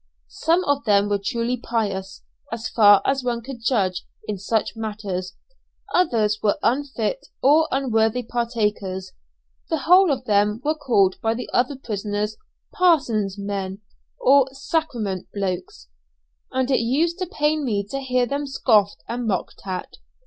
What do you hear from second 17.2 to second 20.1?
pain me to hear them scoffed and mocked at.